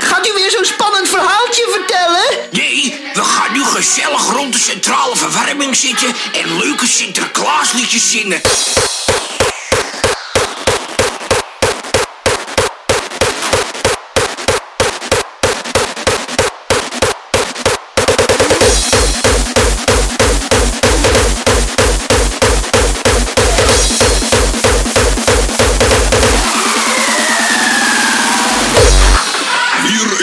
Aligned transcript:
Gaat 0.00 0.26
u 0.26 0.32
weer 0.34 0.50
zo'n 0.50 0.64
spannend 0.64 1.08
verhaaltje 1.08 1.68
vertellen? 1.70 2.48
Nee, 2.50 3.00
we 3.14 3.22
gaan 3.22 3.52
nu 3.52 3.64
gezellig 3.64 4.30
rond 4.32 4.52
de 4.52 4.58
centrale 4.58 5.16
verwarming 5.16 5.76
zitten 5.76 6.14
en 6.32 6.58
leuke 6.58 6.86
Sinterklaasliedjes 6.86 8.10
zingen. 8.10 8.40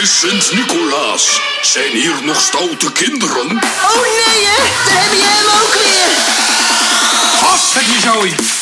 Is 0.08 0.20
Sint-Nicolaas. 0.20 1.40
Zijn 1.62 1.92
hier 1.92 2.14
nog 2.24 2.40
stoute 2.40 2.92
kinderen? 2.92 3.50
Oh 3.84 4.02
nee 4.02 4.46
hè, 4.46 4.62
daar 4.84 5.02
heb 5.02 5.12
je 5.12 5.24
hem 5.24 5.46
ook 5.60 5.74
weer. 5.74 6.08
Vast 7.40 7.74
met 7.74 7.84
je 7.84 8.00
zooi. 8.00 8.57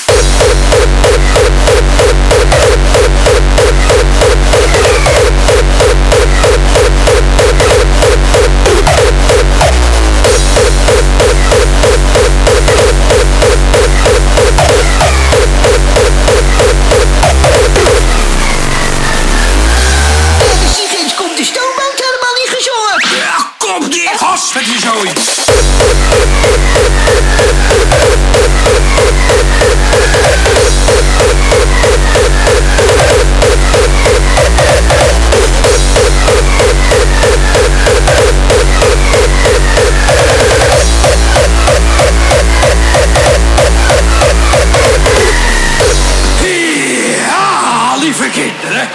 Lieve 48.18 48.40
kinderen. 48.40 48.88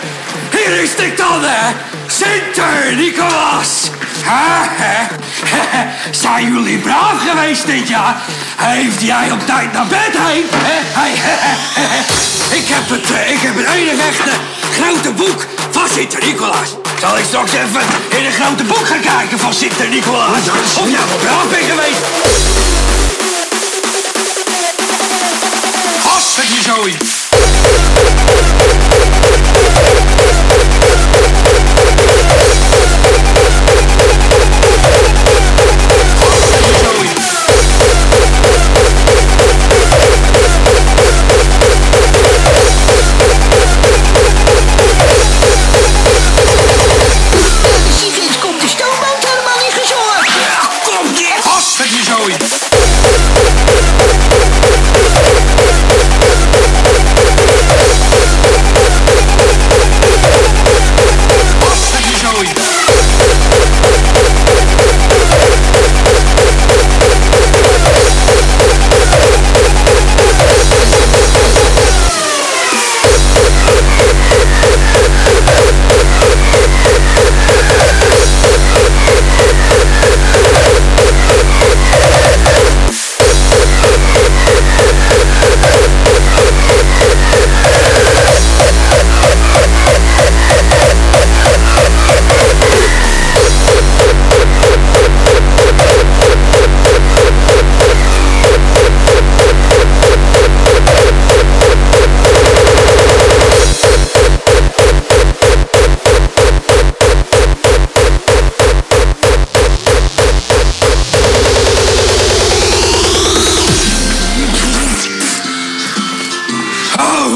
Hier 0.51 0.81
is 0.81 0.95
de 0.95 1.13
dan, 1.15 1.43
hè. 1.43 1.73
Sinter-Nicolaas. 2.07 3.89
Hè. 4.23 5.07
Zijn 6.11 6.53
jullie 6.53 6.77
braaf 6.77 7.29
geweest 7.29 7.65
dit 7.65 7.87
jaar? 7.87 8.21
Heeft 8.55 9.01
jij 9.01 9.31
op 9.31 9.45
tijd 9.45 9.73
naar 9.73 9.87
bed 9.87 10.13
heen? 10.17 10.45
Ik 12.59 12.67
heb 12.67 12.89
het, 12.89 13.11
eh, 13.11 13.31
ik 13.31 13.41
heb 13.41 13.55
het 13.55 13.65
enige 13.65 14.01
echte 14.01 14.31
grote 14.77 15.11
boek 15.11 15.45
van 15.71 15.87
Sinter-Nicolaas. 15.93 16.69
Zal 16.99 17.17
ik 17.17 17.25
straks 17.25 17.51
even 17.53 17.81
in 18.17 18.25
een 18.25 18.31
grote 18.31 18.63
boek 18.63 18.85
gaan 18.87 19.01
kijken 19.15 19.39
van 19.39 19.53
Sinter-Nicolaas? 19.53 20.45
Of 20.81 20.89
jij 20.89 21.05
wel 21.23 21.40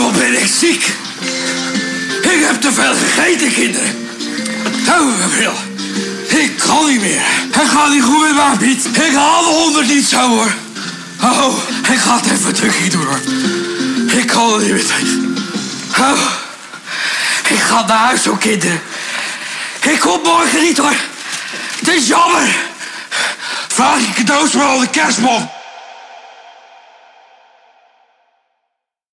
Wat 0.06 0.14
ben 0.14 0.42
ik 0.42 0.50
ziek. 0.60 0.94
Ik 2.22 2.46
heb 2.46 2.62
te 2.62 2.74
veel 2.74 2.94
gegeten, 2.94 3.54
kinderen. 3.54 4.08
Oh, 4.88 5.22
Gabriel. 5.22 5.54
Ik 6.28 6.58
kan 6.58 6.86
niet 6.86 7.02
meer. 7.02 7.22
Het 7.52 7.70
gaat 7.70 7.90
niet 7.90 8.04
goed 8.04 8.20
met 8.20 8.36
mij, 8.36 8.58
Piet. 8.58 8.86
Ik 8.86 9.14
haal 9.14 9.44
de 9.44 9.50
honderd 9.50 9.88
niet 9.88 10.06
zo, 10.06 10.28
hoor. 10.28 10.54
Oh, 11.22 11.58
ik 11.92 11.98
ga 11.98 12.16
het 12.16 12.32
even 12.32 12.54
drukje 12.54 12.90
doen, 12.90 13.06
hoor. 13.06 13.20
Ik 14.20 14.28
kan 14.28 14.54
het 14.54 14.62
niet 14.62 14.72
meer 14.72 14.86
tegen. 14.86 15.38
Oh, 16.00 16.20
ik 17.50 17.60
ga 17.60 17.86
naar 17.88 17.98
huis, 17.98 18.26
hoor, 18.26 18.38
kinderen. 18.38 18.82
Ik 19.82 20.00
kom 20.00 20.22
morgen 20.24 20.62
niet, 20.62 20.78
hoor. 20.78 20.96
Het 21.80 21.88
is 21.88 22.08
jammer. 22.08 22.56
Vraag 23.68 24.00
je 24.00 24.14
cadeaus 24.14 24.52
maar 24.52 24.80
de 24.80 24.90
kerstman. 24.90 25.50